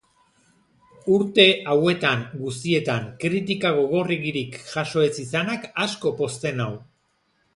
Urte 1.17 1.43
hauetan 1.73 2.23
guztietan 2.45 3.05
kritika 3.25 3.73
gogorregirik 3.81 4.57
jaso 4.71 5.05
ez 5.09 5.13
izanak 5.25 5.69
asko 5.87 6.17
pozten 6.23 6.61
nau. 6.63 6.73